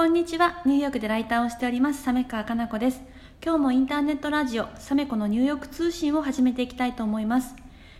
[0.00, 0.62] こんにちは。
[0.64, 3.02] ニューヨークでライターをしております、サメカかな子です。
[3.44, 7.54] 今日もインターネットラジオ、サメコのニューヨーク通信を始めていきたいと思います。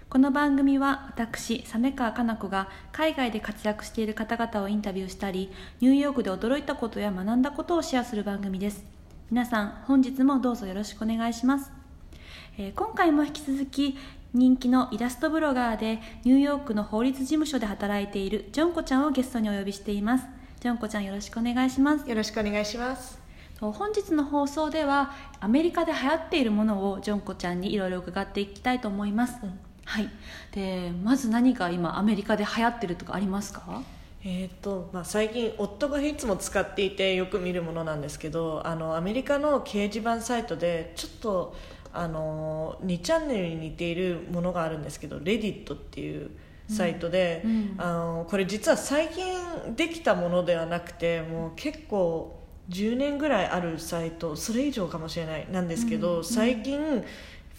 [0.08, 5.52] この番組は私、サメカかな子が海外で活躍している方々をインタビューしたり、
[5.82, 8.82] ニューヨークで驚いたことや学んだことをシェアする番組です。
[9.30, 11.71] 皆さん、本日もどうぞよろしくお願いします。
[12.57, 13.98] えー今回も引き続き
[14.32, 22.06] 人気のイラストブロガーでニューヨークの法律事務所で働いているジョンコちゃんをゲストにお呼びしていますジョンコちゃんよろしくお願いします。
[22.06, 23.18] よろしくお願いします。
[23.58, 29.58] と本日の放送ではアメリカで流行っているものをジョンコちゃんにいろいろ伺っていきたいと思います、うん。
[29.86, 30.11] はい。
[30.52, 33.83] でまず何が今アメリカで流行ってるとかありますか？
[34.22, 41.56] えーとまあ、最近夫がいつも使っていてよく見るものなんですけどあのアメリカの掲示板サイトでちょっと
[41.94, 46.30] あの2チャンネルに似ているものがあるんですけどレディットっていう
[46.70, 47.50] サイトで、うん。
[47.50, 49.24] うんあのこれ実は最近
[49.74, 52.38] できたものではなくてもう結構
[52.69, 56.24] 10年ぐらいあるサイトそれ以上かもしれないなんですけど、うん。
[56.24, 56.78] 最近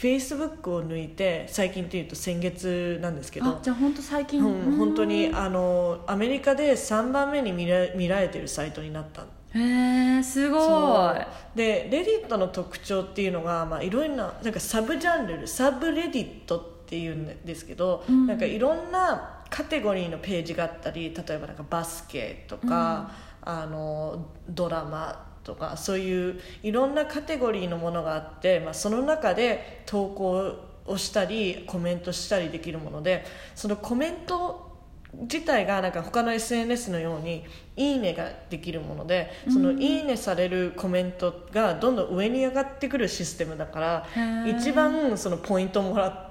[0.01, 9.23] フェイスブックを抜いて最近というと先月なんですけどあじゃあ本当最近、うん、本当にうあのアメリカで3番目に見ら見られてるサイトになった。
[9.23, 11.15] んへえすごい。
[11.55, 18.27] で Reddit の特徴っていうのが、まあ、いろんななんかサブジャンル subreddit っていうんですけど、うん。
[18.27, 23.11] なんかいろんなカテゴリーのページがあったり例えばなんかバスケとか、
[23.41, 33.25] あのドラマとかそういういろんなカテゴリーのものがあって、まあ、その中で投稿をしたりコメントしたりできるもので
[33.55, 34.71] そのコメント
[35.13, 37.43] 自体がなんか他の SNS のように
[37.75, 44.07] 「いいね」ができるものでその「いいね」されるコメントがどんどん上に上がってくるシステムだから
[44.47, 46.30] 一番そのポイントもらっ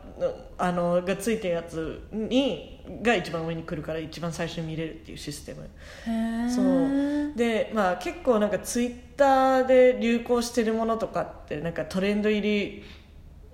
[0.59, 5.69] あのがついてるやつにが一番上に来るから一番最初に見れるっていうシステム。
[6.51, 7.37] そう。
[7.37, 12.85] でまあ結構なんかツイッターで流行してるものとかってなんかトレンド入り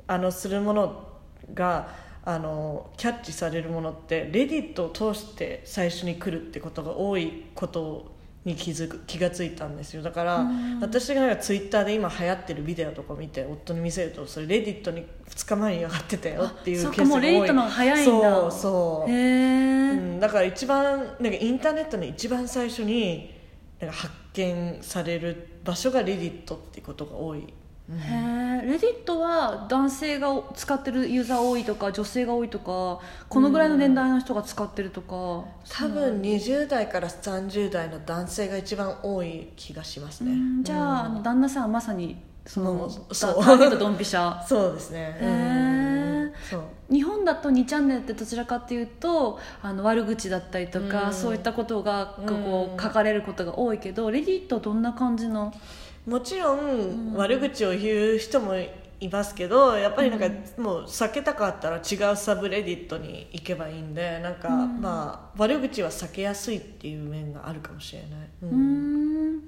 [0.06, 1.08] あのするもの
[1.54, 1.88] が
[2.24, 8.15] あのキャッチされるものってレディットを通して最初に来るってことが多いこと
[8.46, 10.02] に気づく気がついたんですよ。
[10.02, 10.80] だから、うん。
[10.80, 17.08] 私がなんかツイッターで今流行ってるビデオとか見て夫に見せるとそれレディットに2日前に上がってたよっていうケースが多い。
[17.08, 18.40] もうレディットの早いんだ。
[18.40, 19.10] そうそう。
[19.10, 23.34] へえ、うん、だから一番なんかインターネットの一番最初に
[23.80, 40.64] なんか発見される場所がレディットっていうことが多い、うんへえレディットは男性が使ってるユーザー多いとか女性が多いとかこのぐらいの年代の人が使ってるとか、多分20代から30代の男性が一番多い気がしますうね、ん。
[40.64, 44.44] じゃあ,、あの旦那さんはまさにその、そうターゲットドンピシャ。
[44.46, 44.74] そう。
[44.74, 45.16] ですね。
[45.20, 46.22] へー。
[46.22, 46.32] うん。
[46.48, 46.62] そう。
[46.92, 51.12] 日本だと2チャンネルってどちらかっていうとあの悪口だったりとか、うん。
[51.12, 55.52] そういったことがこううん書かれることが多いけど、レディットはどんな感じの
[56.06, 57.12] もちろうん。
[57.12, 58.54] ん悪口を言う人も
[58.98, 64.80] いますけどやっぱりなんかもう避けたかったら違うサブレディットに行けばいいんでなんかうん。
[64.80, 68.10] まあ悪口は避けやすいっていう面があるかもしれない、
[68.42, 68.50] うん。
[68.50, 68.54] う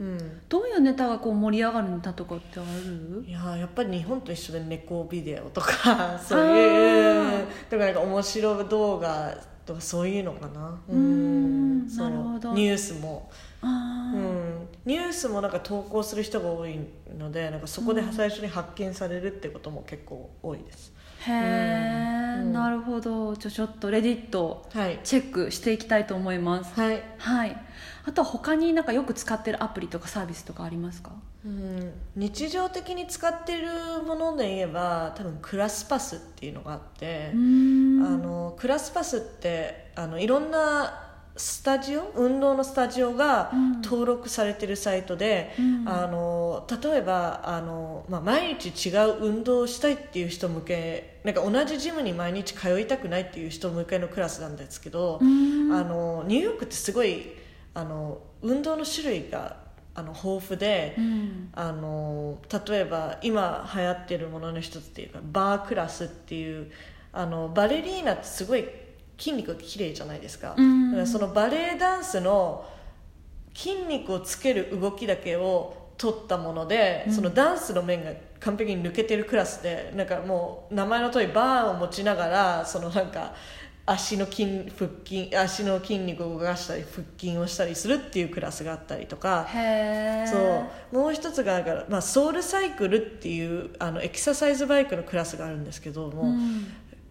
[0.04, 0.40] ん。
[0.48, 3.24] どういうネタがこう盛り上がるネタとかってある？
[3.26, 10.78] いやーやっぱり日本と一緒で猫ビデオとか そういうとかなんか面白動画とかそういうのかな。
[10.88, 11.86] うーん。
[11.96, 12.52] なるほど。
[12.52, 13.30] ニュースも、
[13.62, 14.47] うん、
[14.88, 16.78] ニュースもなんか投稿する人が多い
[17.18, 20.92] のでなんかそこで最初に発見されるってことも結構多いです、
[21.26, 22.52] へえ、うん。
[22.54, 23.36] なるほど。
[23.36, 24.98] じゃあちょっとレディットはい。
[25.04, 26.72] チェックしていきたいと思います。
[26.80, 27.56] はい、はい。
[28.06, 31.12] あとは他になんかよく使ってるアプリとかサービスとかありますか？
[31.44, 41.07] うん、日常的に使ってるもので言えば多分クラスパスっていうのがあって、あのクラスパスってあのいろんな
[41.38, 42.12] スタジオ？
[42.16, 43.80] 運動のスタジオがうん。
[43.80, 45.88] 登録されてるサイトで、うん。
[45.88, 55.72] あの例えばあの、まあ、毎日違う運動をしたいっていう人向けなんか同じジムに毎日通いたくないっていう人向けのクラスなんですけど、うーん。
[55.72, 57.32] あのニューヨークってすごい
[57.72, 59.56] あの運動の種類が
[59.94, 60.94] あの豊富で。
[60.98, 61.50] うん。
[61.54, 66.70] あの例えば今流行ってるものの一つっていうかバークラスっていう
[67.12, 68.64] あのバレリーナってすごい
[69.18, 70.90] 筋肉が綺麗じゃないですか,、うん。
[70.92, 72.64] だからそのバレエダンスの
[73.54, 77.12] 筋肉をつける動きだけを取ったもので、うん。
[77.12, 83.34] そのダンスの面が完璧に抜けてるクラスでなんかもう名前の通りバーを持ちながらそのなんか
[83.84, 89.48] 足の筋腹筋足の筋肉を動かしたり腹筋をしたりするっていうクラスがあったりとか。
[90.30, 90.96] そう。
[90.96, 96.66] もう一つがだから、まあ、ソウルサイクルっていうあのエクササイズバイクのクラスがあるんですけども、うん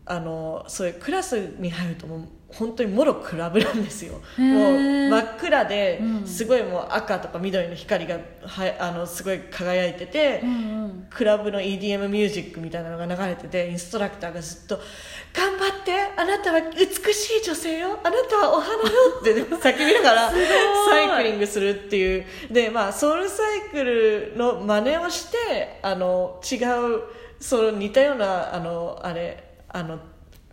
[0.07, 4.13] あのそういうクラスに入るともう本当にもろクラブなんですよ。
[4.13, 6.27] もう真っ暗でうん。
[6.27, 8.15] すごいもう赤とか緑の光が
[8.45, 11.07] はあのすごい輝いてて、うんうん。
[11.09, 14.79] クラブの EDM ミュージックみたいなのが流れててインストラクターがずっと
[15.35, 17.99] 「頑張ってあなたは美しい女性よ。
[18.01, 18.89] あなたはお花よ」
[19.19, 20.31] って叫びながら
[20.89, 22.25] サイクリングするっていう。
[22.49, 27.01] でまあソウルサイクルの真似をしてあの違う
[27.39, 29.46] その似たようなあのあれ
[29.77, 29.99] あの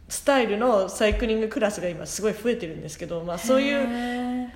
[0.06, 4.48] スタイルのサイクリングクラスが今すごい増えてるんですけど、まあ、そういうへ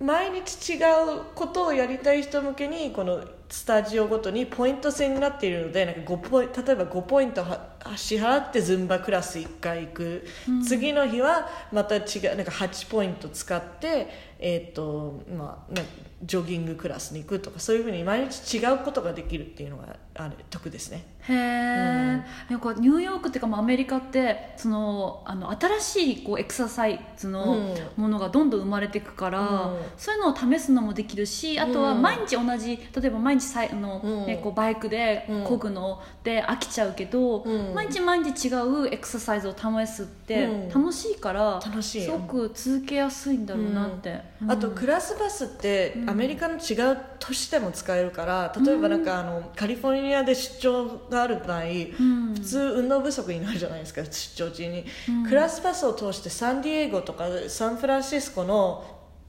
[0.00, 10.26] 毎日違うことをやりたい人向けにこのスタジオごとにポイント制になっているのでなんか5ポイ例えば5ポイントは支払ってズンバクラス1回行く、
[10.66, 12.00] 次の日はまた違
[12.32, 15.80] うなんか8ポイント使って、えーとまあ、
[16.22, 21.06] ジョギングクラスに行くとかそういうふうに毎日違うことができるっていうのがあれ得ですね。
[21.26, 27.74] へえ、なんかニューヨークっていうかまあアメリカってそのあの新しいこうエクササイズのうん。
[27.96, 29.44] ものがどんどん生まれていくから、う
[29.76, 29.78] ん。
[29.96, 32.02] そういうのを試すのもできるしあとはうん。
[32.02, 34.26] 毎日同じ例えば毎日さいあの、うん。
[34.26, 35.44] ね、こうバイクでうん。
[35.44, 37.74] 漕ぐので飽きちゃうけど、うん。
[37.74, 40.68] 毎日毎日違うエクササイズを試すってうん。
[40.68, 46.10] 楽しいから、楽しいすごく続けやすいんだろうなって、うんあとクラスバスってうん。
[46.10, 51.66] アメリカの違う都市でも使えるから例えばなんかあのカリフォルニアで出張がある場合う
[52.02, 52.34] ん。
[52.34, 54.84] 普通運動不足になるじゃないですか出張中に。
[55.08, 55.26] うん。
[55.26, 58.84] クラスバスを通してサンディエゴとかサンフランシスコの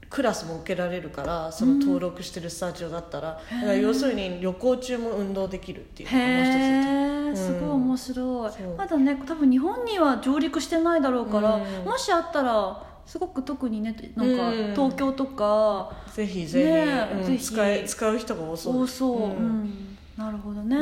[0.08, 3.40] クラスも受けられるからその登録してるスタジオだったら。
[3.50, 11.84] だから要するに旅行中も運動できるっていうのがもう一つうんすごい面白い、まだね多分日本には上陸してないだろうから、うん。
[11.84, 14.74] もしあったらすごく特にねなんかうん。
[14.74, 16.70] 東京とかぜひぜひ,、ね
[17.12, 17.44] えうんぜひ。
[17.44, 18.82] 使え使う人が多そう。
[18.82, 19.22] 多そう、うん。
[19.22, 19.96] うん。
[20.16, 20.76] なるほどね、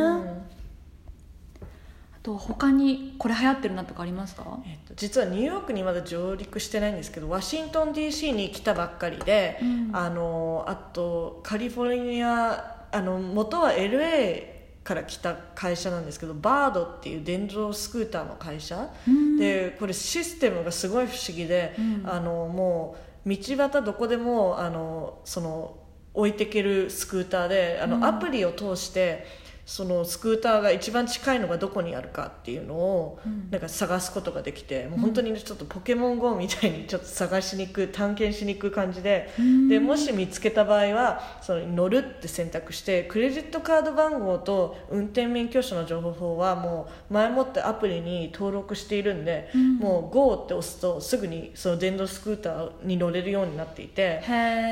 [2.22, 4.60] と他にこれ流行ってるなとかありますか？
[4.64, 9.90] えっと、実はニューヨークにまだ上陸してないんですけどワシントン DC に来たばっかりで、うん。
[9.92, 14.53] あのあとカリフォルニアあの元は LA
[14.84, 19.38] から来た会社なんですけどバードっていう電動スクーターの会社、うん。
[19.38, 22.02] でこれシステムがすごい不思議で、うん。
[22.04, 25.78] あのもう道端どこでもあのその
[26.12, 28.04] 置いてけるスクーターであの、うん。
[28.04, 29.26] アプリを通して
[29.66, 33.48] そのスクーターが一番近いのがどこにあるかっていうのを、うん。
[33.50, 39.68] なんか探すことができてもう本当にちょっとポケモン GO みたいにちょっと探しに行く探検しに行く感じで、うん。
[39.68, 49.76] でもし見つけた場合はその乗るって選択してクレジットカード番号と運転免許証の情報はもう前もってアプリに登録しているんで、うん。
[49.78, 54.22] もう GO って押すとすぐにその電動スクーターに乗れるようになっていて。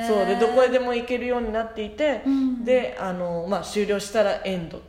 [0.07, 2.65] そうでどこへでも行けるようになっていて、うん。
[2.65, 4.82] であの、まあ、終了したらエンド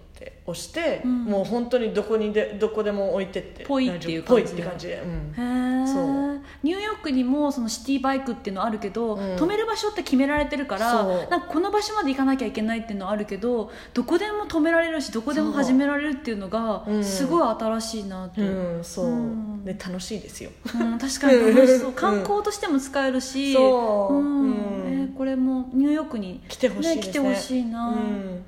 [0.45, 1.25] 押して、うん。
[1.25, 6.43] もう本当にどこにでどこでも置いてってぽいっていう感じでって感じで、うん。
[6.63, 9.35] ニューヨークにもそのシティバイクっていうのあるけど、うん。
[9.35, 17.03] 止める場所って決められてるからなんかこの場所まで行かなきゃいけないっていうのはあるけどどこでも止められるしどこでも始められるっていうのがうん。
[17.03, 18.43] すごい新しいなと、う。
[18.43, 19.65] うんんそう、うん。
[19.65, 20.51] で楽しいですよ。
[20.65, 21.87] 確かに楽しそう。
[21.89, 21.93] うん。
[21.93, 24.13] 観光としても使えるし、そう。
[24.15, 24.41] うん。
[24.41, 24.53] うん。
[24.87, 27.11] えーこれもニューヨークに来てほしいですね。
[27.11, 28.43] 来てほしいな、うん。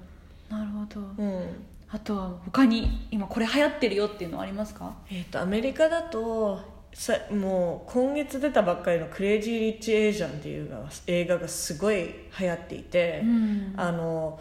[0.50, 1.66] なるほど、うん
[1.96, 4.94] あとは他に今これ流行ってるよっていうのはありますか？
[5.10, 6.60] えっとアメリカだと
[6.94, 10.70] さもう今月出たばっかりの「クレイジー・リッチ・エージャン」っていう
[11.08, 13.74] 映画がすごい流行っていて、うん。
[13.78, 14.40] あの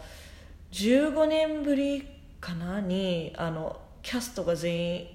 [0.73, 2.05] 15年ぶり
[2.41, 5.07] かなにあのキャストが全員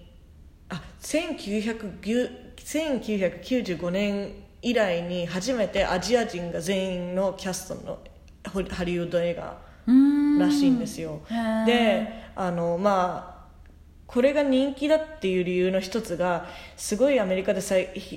[0.71, 7.99] あ1909 1995年以来に初めてアジア人が全員のキャストの
[8.71, 9.59] ハリウッド映画。
[9.87, 11.21] うんらしいんですよ。
[11.67, 13.41] であのまあ
[14.07, 17.77] これが人気だっていう理由の一つがすごいアメリカでさ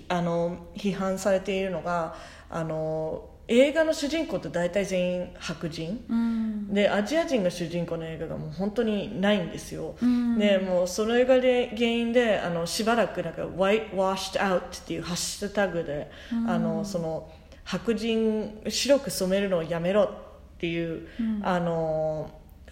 [0.10, 2.16] あの批判されているのが
[2.50, 6.04] あの映画の主人公って大体全員白人。
[6.10, 6.74] うん。
[6.74, 10.40] でアジア人が主人公の映画がもう本当にないんですよ、うん。
[10.40, 16.50] でもうそれがで原因であのしばらくなんか「white washed out」っていうハッシュタグで、うん。
[16.50, 17.30] あのその
[17.66, 20.33] 白人白く染めるのをやめろって
[20.68, 21.42] いう、うん。
[21.44, 22.32] あの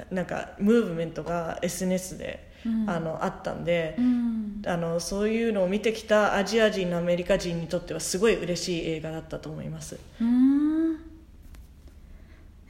[0.09, 2.89] なんかムーブメントが SNS で、うん。
[2.89, 4.61] あのあったんで、うん。
[4.65, 9.99] あのそういうのを見てきたアジア人のアメリカ人にとってはすごい嬉しい映画だったと思います。
[10.19, 10.97] うん。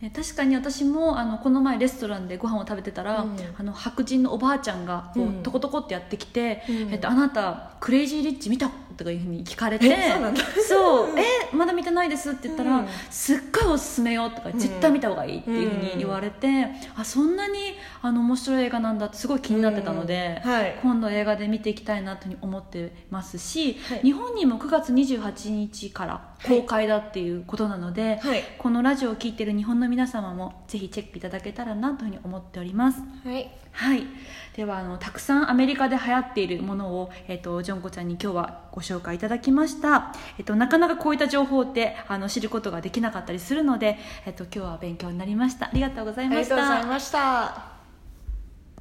[0.04, 3.38] え確かに私もあのこの前レストランでご飯を食べてたら、うん。
[3.58, 5.44] あの白人のおばあちゃんがこう、うん。
[5.44, 6.76] トコトコってやってきて、うん。
[6.92, 12.88] えっと「あなたクレイジー・リッチ見たとかいうふうに聞かれてえそうなんえまだ見てないですって言ったら、うん。
[13.10, 20.52] すっごいおすすめよとか絶対見た方がいいっていうふうに言われて、あそんなにあの面白い映画なんだってすごい気になってたので、うん。
[20.52, 20.80] はい。
[20.82, 24.00] 今度映画で見ていきたいなと思ってますし、はい。
[24.02, 28.44] 日本にも9月28日から公開だっていうことなので、はい。
[28.58, 33.02] このラジオを聴いている日本の皆様もぜひチェックいただけたらなというふうに思っております。
[33.24, 33.52] はい。
[33.74, 34.04] はい、
[34.56, 45.68] ではあのたくさんアメリカで流行っているものを、えっとジョンコちゃんに今日はご紹介紹介いただきました、えっとなかなかこういった情報ってあの知ることができなかったりするので、えっと今日は勉強になりました。
[45.68, 46.56] ありがとうございました。
[46.56, 47.71] がとうございました。